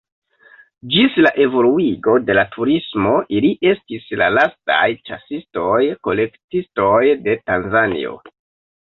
Ĝis 0.93 1.19
la 1.25 1.31
evoluigo 1.45 2.15
de 2.31 2.37
la 2.39 2.45
turismo 2.55 3.13
ili 3.41 3.53
estis 3.75 4.09
la 4.25 4.33
lastaj 4.41 4.83
ĉasistoj-kolektistoj 5.13 7.01
de 7.31 7.41
Tanzanio. 7.49 8.23